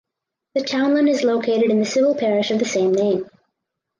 [0.55, 3.29] The townland is located in the civil parish of the same name.